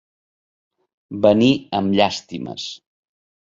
Venir 1.27 1.51
amb 1.83 1.95
llàstimes. 2.01 2.69